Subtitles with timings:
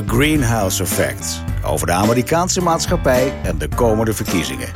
[0.00, 1.42] The Greenhouse Effect.
[1.64, 4.68] Over de Amerikaanse maatschappij en de komende verkiezingen.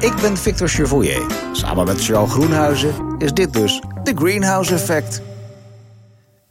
[0.00, 1.26] Ik ben Victor Chevoyer.
[1.52, 5.22] Samen met Charles Groenhuizen is dit dus The Greenhouse Effect.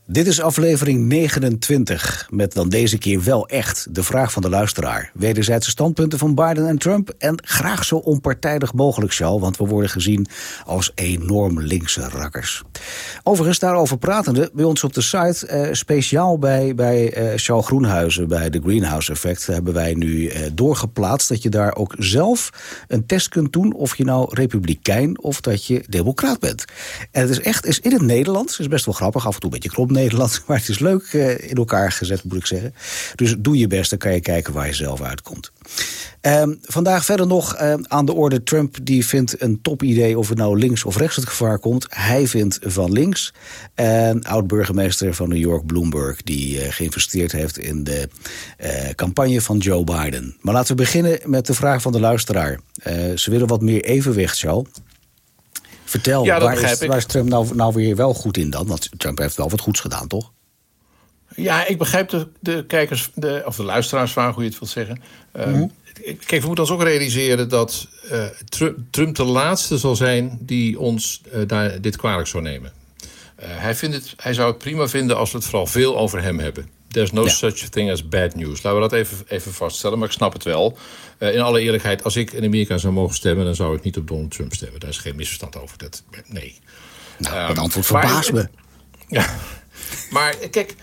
[0.09, 5.11] Dit is aflevering 29, met dan deze keer wel echt de vraag van de luisteraar.
[5.13, 9.89] Wederzijdse standpunten van Biden en Trump en graag zo onpartijdig mogelijk, Charles, want we worden
[9.89, 10.27] gezien
[10.65, 12.63] als enorm linkse rakkers.
[13.23, 18.49] Overigens, daarover pratende, bij ons op de site, eh, speciaal bij, bij eh, Groenhuizen, bij
[18.49, 22.49] de Greenhouse Effect, hebben wij nu eh, doorgeplaatst dat je daar ook zelf
[22.87, 26.65] een test kunt doen of je nou republikein of dat je democraat bent.
[27.11, 29.49] En het is echt, is in het Nederlands, is best wel grappig, af en toe
[29.49, 30.41] een beetje krop Nederland.
[30.47, 32.73] Maar het is leuk eh, in elkaar gezet, moet ik zeggen.
[33.15, 35.51] Dus doe je best, dan kan je kijken waar je zelf uitkomt.
[36.21, 38.43] Ehm, vandaag verder nog ehm, aan de orde.
[38.43, 41.85] Trump die vindt een topidee of het nou links of rechts het gevaar komt.
[41.89, 43.33] Hij vindt van links.
[43.75, 46.23] En oud-burgemeester van New York, Bloomberg...
[46.23, 48.09] die uh, geïnvesteerd heeft in de
[48.95, 50.37] campagne van Joe Biden.
[50.41, 52.59] Maar laten we beginnen met de vraag van de luisteraar.
[53.15, 54.67] ze willen wat meer evenwicht, Charles.
[55.89, 58.67] Vertel, ja, waar, is, waar, is, Trump nou, nou weer wel goed in dan?
[58.67, 60.31] Want Trump heeft wel wat goeds gedaan, toch?
[61.35, 64.71] Ja, ik begrijp de, de kijkers, de, of de luisteraars vragen, hoe je het wilt
[64.71, 65.01] zeggen.
[65.35, 65.71] Uh, mm -hmm.
[66.25, 70.79] Kijk, we moeten ons ook realiseren dat uh, Trump, Trump, de laatste zal zijn die
[70.79, 72.71] ons uh, daar, dit kwalijk zou nemen.
[73.41, 76.39] hij, vindt het, hij zou het prima vinden als we het vooral veel over hem
[76.39, 76.69] hebben.
[76.87, 77.29] There's no ja.
[77.29, 78.63] such thing as bad news.
[78.63, 80.77] Laten we dat even, even vaststellen, maar ik snap het wel.
[81.19, 83.45] Uh, in alle eerlijkheid, als ik in Amerika zou mogen stemmen...
[83.45, 84.79] dan zou ik niet op Donald Trump stemmen.
[84.79, 85.77] Daar is geen misverstand over.
[85.77, 86.59] Dat, nee.
[87.17, 88.49] Nou, dat antwoord verbaast me.
[89.09, 89.35] Ja,
[90.09, 90.75] maar kijk...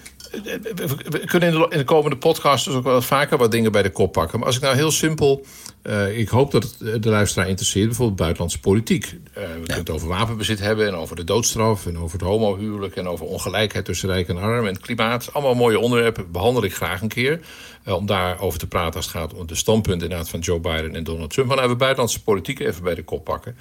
[0.43, 3.83] We kunnen in de, in de komende podcast dus ook wel vaker wat dingen bij
[3.83, 4.39] de kop pakken.
[4.39, 5.45] Maar als ik nou heel simpel
[5.85, 9.05] uh, ik hoop dat het de luisteraar interesseert, bijvoorbeeld buitenlandse politiek.
[9.05, 9.55] Uh, we ja.
[9.55, 13.27] kunnen het over wapenbezit hebben en over de doodstraf en over het homohuwelijk en over
[13.27, 15.33] ongelijkheid tussen rijk en arm en het klimaat.
[15.33, 17.41] Allemaal mooie onderwerpen, behandel ik graag een keer.
[17.85, 20.95] Uh, om daarover te praten als het gaat om de standpunten inderdaad van Joe Biden
[20.95, 21.49] en Donald Trump.
[21.49, 23.57] Maar even buitenlandse politiek even bij de kop pakken.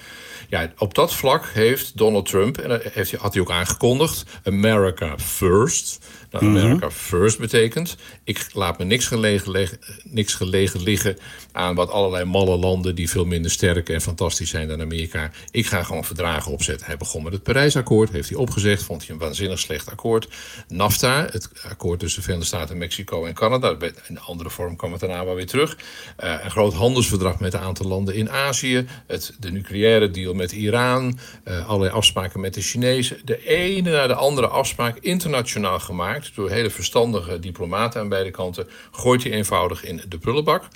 [0.50, 5.18] Ja, op dat vlak heeft Donald Trump, en dat heeft, had hij ook aangekondigd, America
[5.18, 6.00] First.
[6.32, 6.92] Nou, America mm -hmm.
[6.92, 11.18] First betekent, ik laat me niks gelegen, niks gelegen liggen
[11.52, 15.32] aan wat allerlei malle landen die veel minder sterk en fantastisch zijn dan Amerika.
[15.52, 16.86] Ik ga gewoon verdragen opzetten.
[16.86, 20.28] Hij begon met het Parijsakkoord, heeft hij opgezegd, vond hij een waanzinnig slecht akkoord.
[20.68, 23.78] NAFTA, het akkoord tussen de Verenigde Staten, Mexico en Canada.
[24.14, 25.78] In een andere vorm kwam het daarna wel weer terug.
[26.24, 28.86] Uh, een groot handelsverdrag met een aantal landen in Azië.
[29.08, 31.20] Het, de nucleaire deal met Iran.
[31.48, 33.22] Uh, allerlei afspraken met de Chinezen.
[33.26, 38.68] De ene na de andere afspraak internationaal gemaakt door hele verstandige diplomaten aan beide kanten.
[38.92, 40.68] Gooit hij eenvoudig in de prullenbak.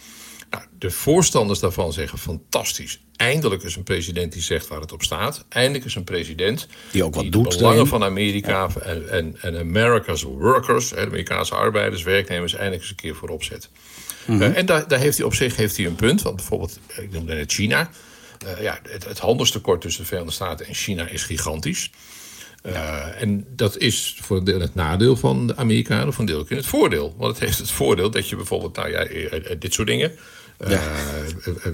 [0.50, 3.00] Nou, de voorstanders daarvan zeggen fantastisch.
[3.16, 5.46] Eindelijk is een president die zegt waar het op staat.
[5.50, 7.52] Eindelijk is een president die ook wat die doet.
[7.52, 8.81] De belangen van Amerika ja.
[8.81, 13.69] en, en, en America's workers, Amerikaanse arbeiders, werknemers, eindelijk eens een keer voorop zet.
[14.25, 14.52] Mm -hmm.
[14.52, 16.22] uh, en daar, daar heeft hij op zich heeft hij een punt.
[16.22, 17.90] Want bijvoorbeeld, ik noemde net China.
[18.46, 21.90] Uh, ja, het, het handelstekort tussen de Verenigde Staten en China is gigantisch.
[22.67, 26.39] Uh, en dat is voor een deel het nadeel van de Amerikanen, voor een deel
[26.39, 27.16] ook in het voordeel.
[27.17, 29.05] Want het heeft het voordeel dat je bijvoorbeeld, nou ja,
[29.59, 30.11] dit soort dingen.
[30.67, 30.81] Ja.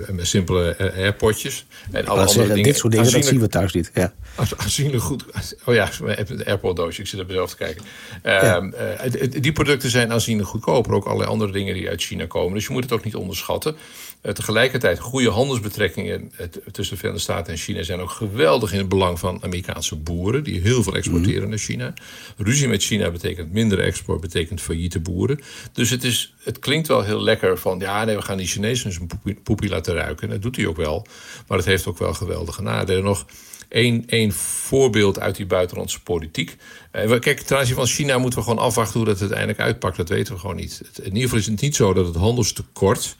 [0.09, 1.65] Uh, simpele airpotjes.
[1.91, 2.63] En alle andere zeggen, dingen.
[2.63, 3.91] Dit soort dingen, dat zien we thuis niet.
[3.93, 4.13] Ja.
[4.57, 5.25] Aanzienlijk goed.
[5.65, 7.01] Oh ja, het airport doosje.
[7.01, 7.83] Ik zit er zelf te kijken.
[8.23, 8.61] Ja.
[8.61, 10.93] Uh, die producten zijn aanzienlijk goedkoper.
[10.93, 12.53] Ook allerlei andere dingen die uit China komen.
[12.53, 13.75] Dus je moet het ook niet onderschatten.
[14.23, 16.31] Uh, tegelijkertijd, goede handelsbetrekkingen
[16.71, 20.43] tussen de Verenigde Staten en China zijn ook geweldig in het belang van Amerikaanse boeren.
[20.43, 21.93] Die heel veel exporteren naar China.
[22.37, 25.39] Ruzie met China betekent minder export, betekent failliete boeren.
[25.73, 29.09] Dus het, is, het klinkt wel heel lekker van ja, nee, we gaan die Chinezen
[29.23, 30.29] een poepie laten ruiken.
[30.29, 31.05] Dat doet hij ook wel.
[31.47, 33.03] Maar het heeft ook wel geweldige nadelen.
[33.03, 33.25] Nog
[33.67, 36.55] één, één voorbeeld uit die buitenlandse politiek.
[36.93, 39.97] Uh, kijk, ten aanzien van China moeten we gewoon afwachten hoe dat uiteindelijk uitpakt.
[39.97, 40.81] Dat weten we gewoon niet.
[40.95, 43.15] In ieder geval is het niet zo dat het handelstekort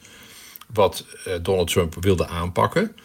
[0.72, 2.96] wat uh, Donald Trump wilde aanpakken.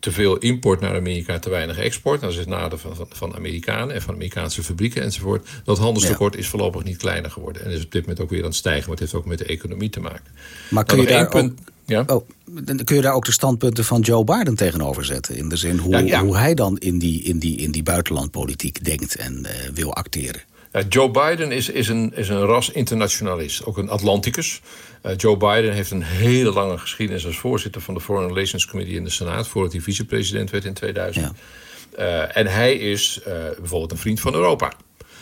[0.00, 2.20] Te veel import naar Amerika, te weinig export.
[2.20, 5.48] Dat is het nadeel van, van, van Amerikanen en van Amerikaanse fabrieken enzovoort.
[5.64, 6.38] Dat handelstekort ja.
[6.38, 7.64] is voorlopig niet kleiner geworden.
[7.64, 8.82] En is op dit moment ook weer aan het stijgen.
[8.82, 10.24] Maar het heeft ook met de economie te maken.
[10.70, 11.72] Maar kun je daar punt, ook...
[11.86, 12.04] Ja?
[12.06, 12.28] Oh,
[12.84, 15.36] kun je daar ook de standpunten van Joe Biden tegenover zetten?
[15.36, 16.24] In de zin hoe, ja.
[16.24, 20.40] hoe hij dan in die, in, die, in die buitenlandpolitiek denkt en uh, wil acteren.
[20.74, 24.60] Ja, Joe Biden is, is, een, is een ras internationalist, ook een Atlanticus.
[25.02, 28.96] Uh, Joe Biden heeft een hele lange geschiedenis als voorzitter van de Foreign Relations Committee
[28.96, 31.32] in de Senaat, voordat hij vicepresident werd in 2000.
[31.98, 33.20] Uh, en hij is
[33.58, 34.72] bijvoorbeeld een vriend van Europa.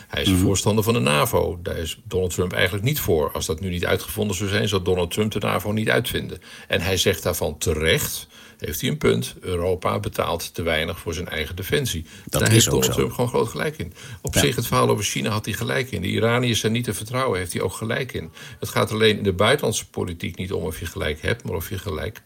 [0.07, 0.47] Hij is een mm-hmm.
[0.47, 1.59] voorstander van de NAVO.
[1.61, 3.31] Daar is Donald Trump eigenlijk niet voor.
[3.31, 6.41] Als dat nu niet uitgevonden zou zijn, zou Donald Trump de NAVO niet uitvinden.
[6.67, 8.27] En hij zegt daarvan terecht.
[8.65, 9.35] Heeft hij een punt.
[9.39, 12.05] Europa betaalt te weinig voor zijn eigen defensie.
[12.23, 13.93] Dat Daar is heeft Donald gewoon groot gelijk in.
[14.21, 16.01] Op zich, het verhaal over China had hij gelijk in.
[16.01, 18.31] De Iraniërs zijn niet te vertrouwen, heeft hij ook gelijk in.
[18.59, 21.69] Het gaat alleen in de buitenlandse politiek niet om of je gelijk hebt, maar of
[21.69, 22.21] je gelijk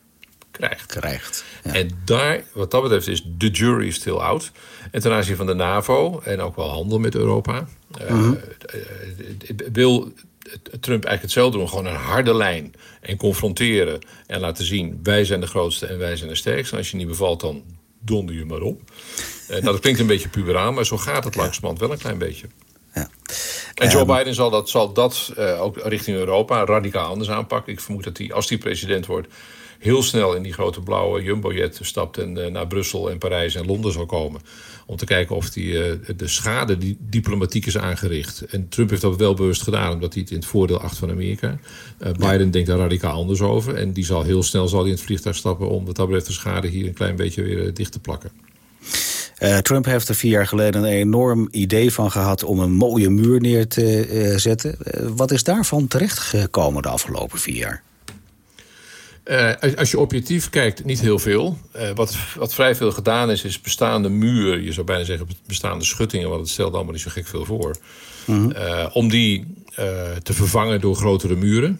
[0.51, 0.85] krijgt.
[0.85, 1.43] Krijgt.
[1.63, 1.73] Ja.
[1.73, 4.51] En daar, wat dat betreft, is de jury still out.
[4.91, 7.67] En ten aanzien van de NAVO en ook wel handel met Europa,
[8.09, 8.33] Mhm.
[8.33, 8.79] eh,
[9.49, 10.13] eh, wil
[10.61, 11.69] Trump eigenlijk hetzelfde doen.
[11.69, 16.15] Gewoon een harde lijn en confronteren en laten zien: wij zijn de grootste en wij
[16.15, 16.71] zijn de sterkste.
[16.71, 17.63] En als je niet bevalt, dan
[17.99, 18.81] donder je maar op.
[19.47, 22.17] Eh, nou, dat klinkt een beetje puberaan, maar zo gaat het langzamerhand wel een klein
[22.17, 22.47] beetje.
[22.93, 23.09] Ja.
[23.73, 27.73] En Joe Ehm, Biden zal dat, zal dat eh, ook richting Europa radicaal anders aanpakken.
[27.73, 29.27] Ik vermoed dat hij, als hij president wordt,
[29.79, 33.65] heel snel in die grote blauwe jumbojet stapt en eh, naar Brussel en Parijs en
[33.65, 34.41] Londen zal komen.
[34.85, 38.41] Om te kijken of hij eh, de schade die diplomatiek is aangericht.
[38.41, 41.09] En Trump heeft dat wel bewust gedaan, omdat hij het in het voordeel acht van
[41.09, 41.57] Amerika.
[41.97, 43.75] Eh, Biden denkt daar radicaal anders over.
[43.75, 46.27] En die zal heel snel zal hij in het vliegtuig stappen om wat dat betreft
[46.27, 48.31] de schade hier een klein beetje weer dicht te plakken.
[49.61, 53.41] Trump heeft er vier jaar geleden een enorm idee van gehad om een mooie muur
[53.41, 54.77] neer te zetten.
[55.15, 57.83] Wat is daarvan terechtgekomen de afgelopen vier jaar?
[59.27, 61.57] Eh, als- als je objectief kijkt, niet heel veel.
[61.71, 65.85] Eh, wat, wat vrij veel gedaan is, is bestaande muren, je zou bijna zeggen bestaande
[65.85, 67.75] schuttingen, want het stelt allemaal niet zo gek veel voor.
[68.53, 69.45] Eh, om die
[70.23, 71.79] te vervangen door grotere muren.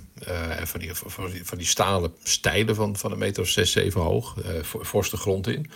[0.64, 4.02] Van, die, van, die, van die stalen stijlen van, van een meter of zes, zeven
[4.02, 4.36] hoog.
[4.64, 5.70] for- fors de grond in.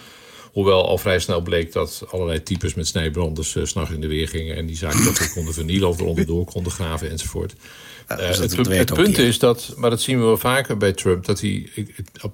[0.52, 4.28] Hoewel al vrij snel bleek dat allerlei types met snijbranders uh, s'nachts in de weer
[4.28, 4.56] gingen.
[4.56, 7.54] En die zaken dat konden vernielen of eronder door konden graven enzovoort.
[8.18, 8.38] Ja, Eh, dus
[8.78, 11.70] het punt is dat, maar dat zien we wel vaker bij Trump, dat hij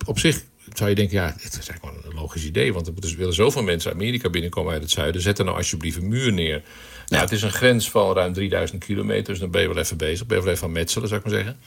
[0.06, 0.44] op zich
[0.78, 3.34] zou je denken, ja, het is eigenlijk wel een logisch idee, want er dus willen
[3.34, 5.22] zoveel mensen Amerika binnenkomen uit het zuiden.
[5.22, 6.64] Zet er nou alsjeblieft een muur neer.
[7.08, 9.98] Nou, het is een grens van ruim 3000 kilometer, dus dan ben je wel even
[9.98, 10.26] bezig.
[10.26, 11.60] Ben je wel even aan metselen, zou ik maar zeggen.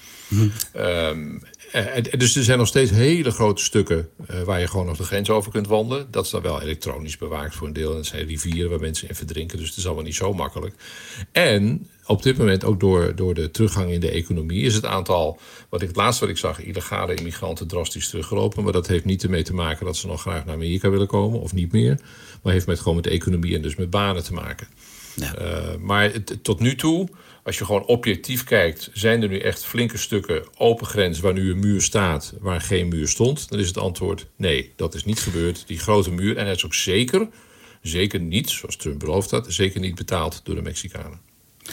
[0.73, 1.39] Ehm,
[1.73, 4.97] en, en dus er zijn nog steeds hele grote stukken eh, waar je gewoon nog
[4.97, 6.07] de grens over kunt wandelen.
[6.11, 7.91] Dat is dan wel elektronisch bewaakt voor een deel.
[7.91, 10.75] En het zijn rivieren waar mensen in verdrinken, dus het is allemaal niet zo makkelijk.
[11.33, 15.39] En op dit moment, ook door, door de teruggang in de economie, is het aantal,
[15.69, 18.63] wat ik het laatste wat ik zag, illegale immigranten drastisch teruggelopen.
[18.63, 21.41] Maar dat heeft niet ermee te maken dat ze nog graag naar Amerika willen komen,
[21.41, 22.01] of niet meer.
[22.43, 24.67] Maar heeft met gewoon met de economie en dus met banen te maken.
[25.17, 25.41] Ja.
[25.41, 27.09] Uh, maar het, tot nu toe,
[27.43, 31.51] als je gewoon objectief kijkt, zijn er nu echt flinke stukken open grens waar nu
[31.51, 33.49] een muur staat, waar geen muur stond?
[33.49, 35.65] Dan is het antwoord nee, dat is niet gebeurd.
[35.67, 37.29] Die grote muur, en hij is ook zeker,
[37.83, 41.21] zeker niet, zoals Trump beloofd had, zeker niet betaald door de Mexicanen.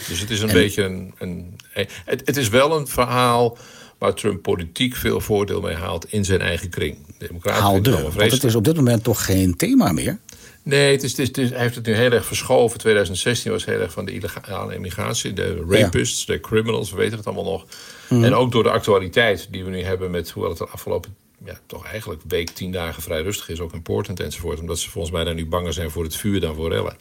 [0.08, 0.54] Dus het is een en...
[0.54, 1.14] beetje een.
[1.18, 3.58] een het, het, is wel een verhaal
[3.98, 6.96] waar Trump politiek veel voordeel mee haalt in zijn eigen kring.
[7.18, 10.18] Democraten Haalde, want het is op dit moment toch geen thema meer?
[10.62, 12.78] Nee, het is, het is, het is, hij heeft het nu heel erg verschoven.
[12.78, 15.32] 2016 was heel erg van de illegale immigratie.
[15.32, 16.34] De rapists, ja.
[16.34, 17.66] de criminals, we weten het allemaal nog.
[18.08, 18.24] Mm.
[18.24, 21.58] En ook door de actualiteit die we nu hebben met hoewel het de afgelopen ja,
[21.66, 24.60] toch eigenlijk week, tien dagen vrij rustig is, ook in Portland enzovoort.
[24.60, 26.96] Omdat ze volgens mij daar nu banger zijn voor het vuur dan voor rellen.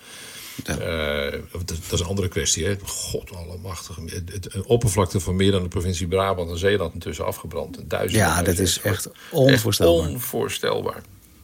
[0.63, 0.79] Ja.
[0.79, 2.65] Uh, dat, dat, is een andere kwestie.
[2.65, 2.75] Hè?
[2.85, 3.97] God allemachtig.
[3.97, 7.79] Een oppervlakte van meer dan de provincie Brabant en Zeeland intussen afgebrand.
[7.89, 10.05] Duizend ja, dat is echt onvoorstelbaar.
[10.05, 11.01] Echt onvoorstelbaar.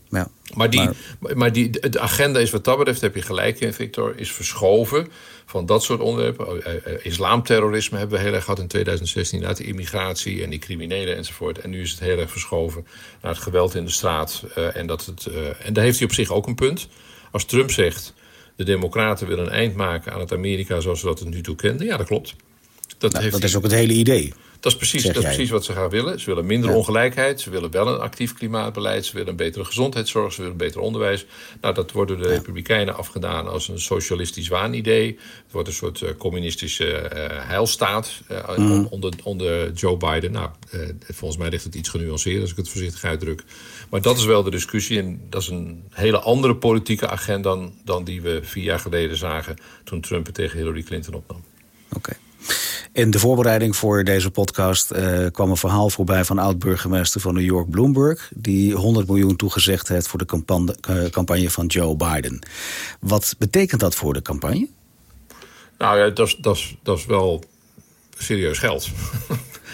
[0.10, 0.90] Ja, maar die,
[1.20, 4.32] maar, maar die, de agenda is wat dat betreft, heb je gelijk in, Victor, is
[4.32, 5.08] verschoven
[5.46, 6.58] van dat soort onderwerpen.
[6.58, 10.60] Uh, uh, islamterrorisme hebben we heel erg gehad in 2016, naar de immigratie en die
[10.60, 11.60] criminelen enzovoort.
[11.60, 12.86] En nu is het heel erg verschoven
[13.22, 14.44] naar het geweld in de straat.
[14.58, 15.28] Uh, en, dat het,
[15.64, 16.88] en daar heeft hij op zich ook een punt.
[17.32, 18.14] Als Trump zegt,
[18.56, 21.88] de democraten willen een eind maken aan het Amerika zoals we dat nu toe kenden.
[21.88, 22.36] Ja, dat klopt.
[22.98, 24.34] Dat, nou, heeft dat is ook het hele idee.
[24.64, 26.20] Dat is precies, dat is precies wat ze gaan willen.
[26.20, 26.76] Ze willen minder ja.
[26.76, 27.42] ongelijkheid.
[27.42, 29.06] Ze willen wel een actief klimaatbeleid.
[29.06, 30.34] Ze willen een betere gezondheidszorg.
[30.34, 31.26] Ze willen beter onderwijs.
[31.62, 32.34] Nou, dat wordt door de ja.
[32.34, 35.08] Republikeinen afgedaan als een socialistisch waanidee.
[35.44, 37.10] Het wordt een soort uh, communistische uh,
[37.48, 38.88] heilstaat uh, mm.
[38.90, 40.32] onder, onder Joe Biden.
[40.32, 40.50] Nou,
[41.00, 43.44] volgens mij ligt het iets genuanceerd als ik het voorzichtig uitdruk.
[43.90, 45.00] Maar dat is wel de discussie.
[45.00, 49.18] En dat is een hele andere politieke agenda dan, dan die we vier jaar geleden
[49.18, 51.44] zagen toen Trump het tegen Hillary Clinton opnam.
[51.90, 51.98] Oké.
[51.98, 52.23] Okay.
[52.92, 57.44] In de voorbereiding voor deze podcast uh, kwam een verhaal voorbij van oud-burgemeester van New
[57.44, 62.40] York, Bloomberg, die 100 miljoen toegezegd heeft voor de campagne, uh, campagne van Joe Biden.
[63.00, 64.68] Wat betekent dat voor de campagne?
[65.78, 67.44] Nou ja, dat is wel
[68.18, 68.90] serieus geld.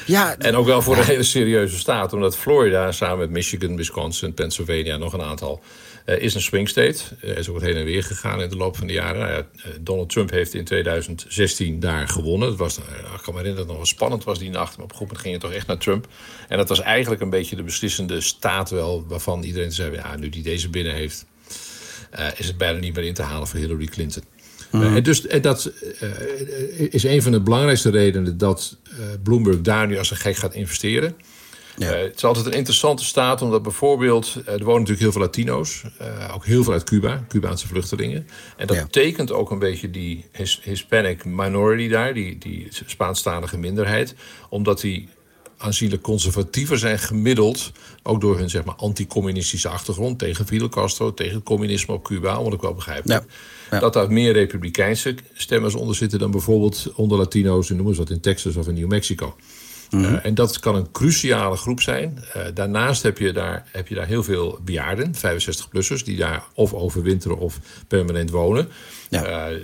[0.09, 4.33] Ja, en ook wel voor een hele serieuze staat, omdat Florida samen met Michigan, Wisconsin,
[4.33, 5.61] Pennsylvania, nog een aantal,
[6.05, 7.03] uh, is een swing state.
[7.23, 9.19] Uh, is ook wat heen en weer gegaan in de loop van de jaren.
[9.19, 12.49] Nou uh, Donald Trump heeft in 2016 daar gewonnen.
[12.49, 14.85] Dat was, ik kan me herinneren dat het nog wel spannend was die nacht, maar
[14.85, 16.07] op een moment ging het toch echt naar Trump.
[16.47, 20.29] En dat was eigenlijk een beetje de beslissende staat wel, waarvan iedereen zei, ja, nu
[20.29, 21.25] die deze binnen heeft,
[22.35, 24.23] is het bijna niet meer in te halen voor Hillary Clinton.
[24.71, 24.81] Mm.
[24.81, 25.71] Uh, en dus en dat
[26.01, 26.09] uh,
[26.89, 28.77] is een van de belangrijkste redenen dat
[29.23, 31.15] Bloomberg daar nu als een gek gaat investeren.
[31.77, 34.35] het is altijd een interessante staat, omdat bijvoorbeeld...
[34.45, 35.83] er wonen natuurlijk heel veel Latino's.
[36.33, 38.27] ook heel veel uit Cuba, Cubaanse vluchtelingen.
[38.57, 40.25] En dat betekent ook een beetje die
[40.63, 42.13] Hispanic minority daar...
[42.13, 44.15] die, die Spaanstalige minderheid.
[44.49, 45.09] Omdat die
[45.61, 47.71] aanzienlijk conservatiever zijn gemiddeld.
[48.03, 52.43] Ook door hun zeg maar, anticommunistische achtergrond tegen Fidel Castro, tegen het communisme op Cuba,
[52.43, 53.05] wat ik wel begrijp.
[53.69, 58.19] Dat daar meer republikeinse stemmers onder zitten dan bijvoorbeeld onder Latino's, noemen ze wat in
[58.19, 59.35] Texas of in New Mexico.
[59.89, 60.03] Mhm.
[60.03, 62.24] Eh, en dat kan een cruciale groep zijn.
[62.38, 66.74] Uh, daarnaast heb je, daar, heb je daar heel veel bejaarden, 65-plussers, die daar of
[66.74, 68.69] overwinteren of permanent wonen.
[69.10, 69.50] Ja.
[69.50, 69.58] Uh,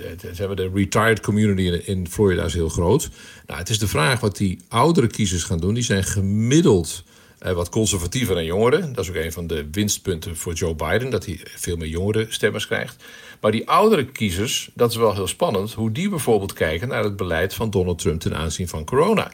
[0.54, 3.10] de retired community in, in, Florida is heel groot.
[3.46, 5.74] Nou, het is de vraag wat die oudere kiezers gaan doen.
[5.74, 7.04] Die zijn gemiddeld
[7.38, 8.92] wat conservatiever en jongeren.
[8.92, 12.26] Dat is ook een van de winstpunten voor Joe Biden, dat hij veel meer jongere
[12.28, 13.04] stemmers krijgt.
[13.40, 17.16] Maar die oudere kiezers, dat is wel heel spannend, hoe die bijvoorbeeld kijken naar het
[17.16, 19.30] beleid van Donald Trump ten aanzien van corona.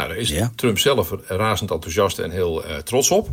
[0.00, 3.28] Nou, daar is Trump zelf razend enthousiast en heel uh, trots op.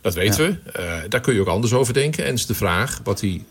[0.00, 0.80] Dat weten we.
[0.80, 2.24] Uh, daar kun je ook anders over denken.
[2.24, 3.44] En is de vraag wat die,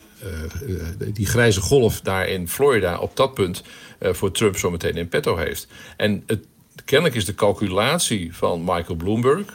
[0.67, 3.63] uh, die grijze golf daar in Florida op dat punt
[4.00, 5.67] voor Trump zo meteen in petto heeft.
[5.98, 6.45] En het,
[6.86, 9.45] kennelijk is de calculatie van Michael Bloomberg,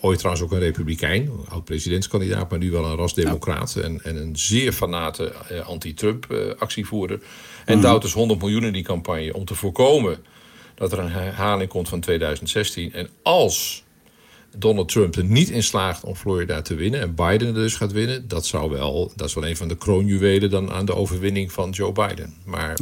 [0.00, 3.82] ooit trouwens ook een republikein, oud-presidentskandidaat, maar nu wel een rasdemocraat ja.
[3.82, 5.32] en, en een zeer fanate
[5.64, 7.20] anti-Trump actievoerder.
[7.64, 10.18] En mm duwt dus 100 miljoen in die campagne om te voorkomen
[10.80, 12.92] dat er een herhaling komt van 2016.
[12.92, 13.84] En als
[14.56, 17.00] Donald Trump er niet in slaagt om Florida te winnen...
[17.00, 18.28] en Biden er dus gaat winnen...
[18.28, 21.70] dat, zou wel, dat is wel een van de kroonjuwelen dan aan de overwinning van
[21.70, 22.34] Joe Biden.
[22.44, 22.76] Maar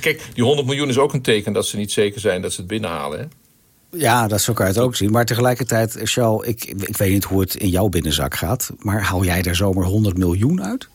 [0.00, 2.60] kijk, die 100 miljoen is ook een teken dat ze niet zeker zijn dat ze
[2.60, 3.18] het binnenhalen.
[3.18, 3.26] Hè?
[3.98, 5.10] Ja, dat zo kan je het ook zien.
[5.10, 8.70] Maar tegelijkertijd, Charles, ik, ik weet niet hoe het in jouw binnenzak gaat...
[8.78, 10.88] maar haal jij daar zomaar 100 miljoen uit?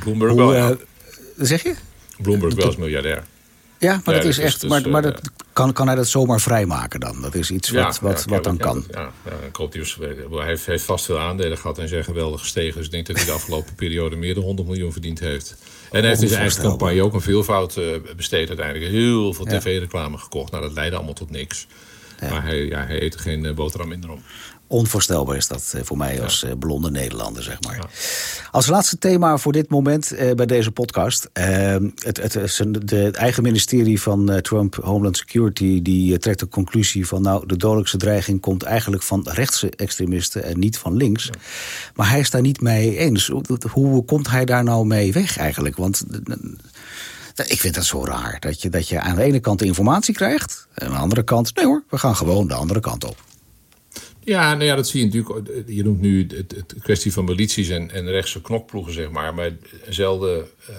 [0.00, 0.54] Bloomberg wel.
[0.56, 0.70] Uh,
[1.38, 1.74] zeg je?
[2.18, 3.24] Bloomberg wel als miljardair.
[3.82, 4.60] Ja, maar dat is echt.
[4.60, 5.20] Dus, maar, maar dat, eh,
[5.52, 7.22] kan, kan hij dat zomaar vrijmaken dan?
[7.22, 8.84] Dat is iets wat, wat, wat dan kan.
[8.90, 9.96] Ja, ja, dus,
[10.30, 12.76] hij heeft, heeft vast veel aandelen gehad en zijn geweldig gestegen.
[12.76, 15.56] Dus ik denk dat hij de afgelopen periode meer dan 100 miljoen verdiend heeft.
[15.90, 17.86] En hij heeft in zijn eigen campagne ook een veelvoud uh,
[18.16, 18.90] besteed uiteindelijk.
[18.90, 20.50] Heel veel tv-reclame gekocht.
[20.50, 21.66] Nou, dat leidde allemaal tot niks.
[22.20, 24.22] Maar hij, ja, hij eet er geen boterham minder om.
[24.72, 26.56] Onvoorstelbaar is dat eh, voor mij als ja.
[26.56, 27.90] blonde Nederlander, zeg maar.
[28.50, 31.30] Als laatste thema voor dit moment uh, bij deze podcast.
[31.38, 35.82] Uh, het, het, het, eigen ministerie van Trump, Homeland Security...
[35.82, 37.22] die trekt de conclusie van...
[37.22, 40.44] nou, de dodelijkste dreiging komt eigenlijk van rechtse extremisten...
[40.44, 41.24] en niet van links.
[41.24, 41.32] Ja.
[41.94, 43.30] Maar hij is daar niet mee eens.
[43.70, 45.76] Hoe komt hij daar nou mee weg eigenlijk?
[45.76, 46.04] Want...
[47.46, 48.36] Ik vind dat zo raar.
[48.40, 50.66] Dat je, dat je aan de ene kant de informatie krijgt.
[50.74, 53.16] En aan de andere kant, nee hoor, we gaan gewoon de andere kant op.
[54.24, 55.68] Ja, nou ja, dat zie je natuurlijk.
[55.68, 59.34] Je noemt nu het, het kwestie van milities en, en rechtse knokploegen, zeg maar.
[59.34, 59.50] Maar
[59.86, 60.76] eenzelfde, uh,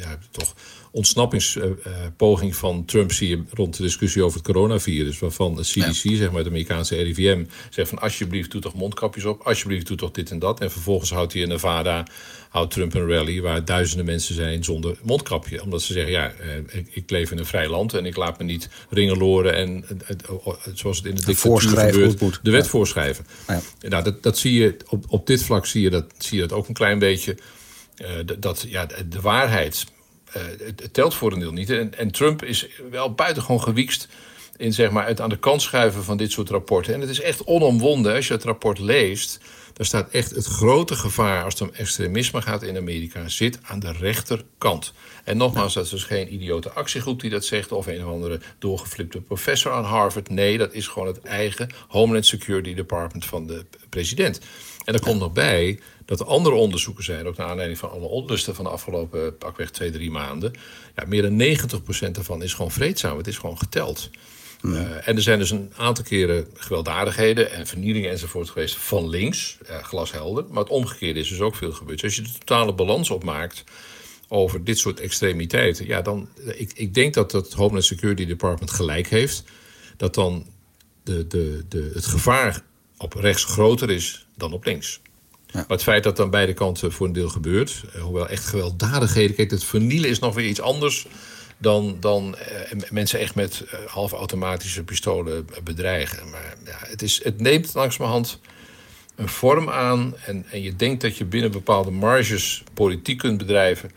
[0.00, 0.54] ja, toch
[0.92, 5.18] ontsnappingspoging van Trump zie je rond de discussie over het coronavirus.
[5.18, 9.40] Waarvan de CDC, zeg maar, het Amerikaanse RIVM, zegt van alsjeblieft doe toch mondkapjes op.
[9.40, 10.60] Alsjeblieft doe toch dit en dat.
[10.60, 12.06] En vervolgens houdt hij in Nevada,
[12.48, 15.62] houdt Trump een rally waar duizenden mensen zijn zonder mondkapje.
[15.62, 18.38] Omdat ze zeggen, ja, eh, ik, ik leef in een vrij land en ik laat
[18.38, 19.84] me niet ringeloren en
[20.74, 23.26] zoals het in de dictatuur gebeurt, de wet voorschrijven.
[23.48, 23.60] Ja.
[23.88, 26.58] Nou, dat, dat zie je, op, op dit vlak zie je dat, zie je dat
[26.58, 27.36] ook een klein beetje.
[28.02, 29.84] Uh, dat ja, de waarheid
[30.36, 31.70] uh, het, telt voor een deel niet.
[31.70, 34.08] En, en, Trump is wel buitengewoon gewiekst
[34.56, 36.94] in zeg maar, het aan de kant schuiven van dit soort rapporten.
[36.94, 39.40] En het is echt onomwonden als je het rapport leest.
[39.82, 43.28] Daar staat echt het grote gevaar als het om extremisme gaat in Amerika...
[43.28, 44.92] zit aan de rechterkant.
[45.24, 47.72] En nogmaals, dat is dus geen idiote actiegroep die dat zegt...
[47.72, 50.28] of een of andere doorgeflipte professor aan Harvard.
[50.28, 54.40] Nee, dat is gewoon het eigen Homeland Security Department van de president.
[54.84, 58.06] En er komt nog bij dat er andere onderzoeken zijn, ook naar aanleiding van alle
[58.06, 60.52] onlusten van de afgelopen pakweg twee, drie maanden.
[60.96, 61.56] Ja, meer dan
[62.08, 63.16] 90% daarvan is gewoon vreedzaam.
[63.16, 64.10] Het is gewoon geteld.
[64.62, 69.58] Uh, en er zijn dus een aantal keren gewelddadigheden en vernielingen enzovoort geweest van links,
[69.70, 70.44] uh, glashelder.
[70.48, 72.00] Maar het omgekeerde is dus ook veel gebeurd.
[72.00, 73.64] Dus als je de totale balans opmaakt
[74.28, 76.28] over dit soort extremiteiten, ja, dan.
[76.44, 79.44] Ik, ik denk dat het Homeland Security Department gelijk heeft.
[79.96, 80.46] Dat dan
[81.02, 82.62] de, de, de, het gevaar
[82.96, 85.00] op rechts groter is dan op links.
[85.52, 89.36] Maar het feit dat dan beide kanten voor een deel gebeurt, eh, hoewel echt gewelddadigheden,
[89.36, 91.06] kijk, het vernielen is nog weer iets anders
[91.62, 96.30] dan, dan eh, mensen echt met uh, halfautomatische pistolen bedreigen.
[96.30, 98.38] Maar ja, het, is, het neemt langzamerhand
[99.14, 103.90] een vorm aan en, en je denkt dat je binnen bepaalde marges politiek kunt bedrijven.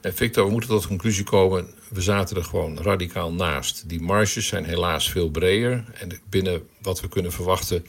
[0.00, 3.88] En Victor, we moeten tot de conclusie komen, we zaten er gewoon radicaal naast.
[3.88, 7.86] Die marges zijn helaas veel breder en binnen wat we kunnen verwachten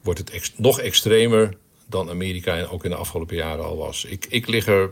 [0.00, 4.04] wordt het ex nog extremer dan Amerika en ook in de afgelopen jaren al was.
[4.04, 4.90] Ik, ik lig er.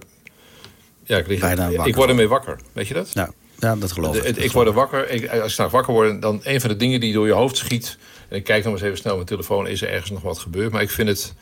[1.05, 2.61] Ja, ik, lig er, ik word ermee wakker.
[2.73, 3.11] Weet je dat?
[3.13, 3.33] Ja.
[3.63, 4.37] Ja, dat geloof ik.
[4.37, 5.11] ik word er wakker.
[5.11, 7.57] Ik, als ik straks wakker word, dan een van de dingen die door je hoofd
[7.57, 7.99] schiet.
[8.29, 9.67] En ik kijk nog eens even snel op mijn telefoon.
[9.67, 10.73] Is er ergens nog wat gebeurd?
[10.73, 11.35] Maar ik vind het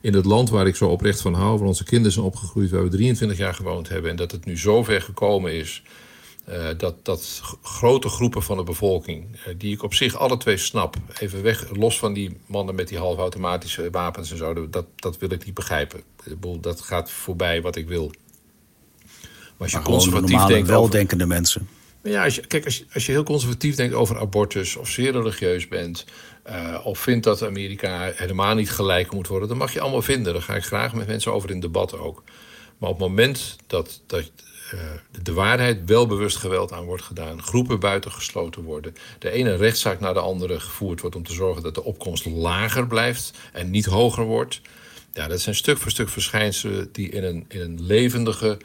[0.00, 2.82] in het land waar ik zo oprecht van hou, waar onze kinderen zijn opgegroeid, waar
[2.82, 4.10] we 23 jaar gewoond hebben.
[4.10, 5.82] En dat het nu zo ver gekomen is.
[6.48, 10.56] Uh, dat, dat grote groepen van de bevolking, uh, die ik op zich alle twee
[10.56, 15.18] snap, even weg, los van die mannen met die halfautomatische wapens en zo, dat, dat
[15.18, 16.02] wil ik niet begrijpen.
[16.60, 18.10] Dat gaat voorbij wat ik wil.
[19.60, 20.68] Maar als je maar conservatief normale, denkt.
[20.68, 21.68] weldenkende over, mensen.
[22.02, 25.12] Ja, als je, kijk, als je, als je heel conservatief denkt over abortus, of zeer
[25.12, 26.04] religieus bent,
[26.50, 30.32] uh, of vindt dat Amerika helemaal niet gelijk moet worden, dan mag je allemaal vinden.
[30.32, 32.22] Daar ga ik graag met mensen over in debat ook.
[32.78, 34.30] Maar op het moment dat, dat
[34.74, 34.80] uh,
[35.22, 40.14] de waarheid wel bewust geweld aan wordt gedaan, groepen buitengesloten worden, de ene rechtszaak naar
[40.14, 44.24] de andere gevoerd wordt om te zorgen dat de opkomst lager blijft en niet hoger
[44.24, 44.60] wordt.
[45.12, 48.58] Ja, dat zijn stuk voor stuk verschijnselen die in een, in een levendige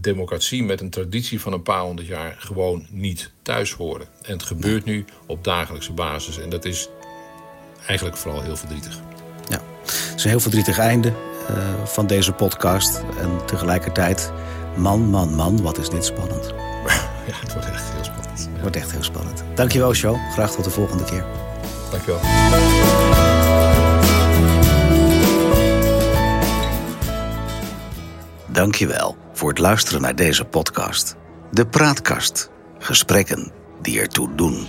[0.00, 4.06] democratie met een traditie van een paar honderd jaar gewoon niet thuis horen.
[4.22, 6.38] En het gebeurt nu op dagelijkse basis.
[6.38, 6.88] En dat is
[7.86, 9.00] eigenlijk vooral heel verdrietig.
[9.48, 13.02] Ja, het is een heel verdrietig einde uh, van deze podcast.
[13.18, 14.32] En tegelijkertijd,
[14.76, 16.52] man, man, man, wat is dit spannend.
[17.28, 18.48] Ja, het wordt echt heel spannend.
[18.52, 19.44] Het wordt echt heel spannend.
[19.54, 20.16] Dankjewel, Show.
[20.32, 21.24] Graag tot de volgende keer.
[21.90, 23.47] Dankjewel.
[28.58, 31.16] Dankjewel voor het luisteren naar deze podcast.
[31.50, 32.50] De Praatkast.
[32.78, 34.66] Gesprekken die ertoe doen.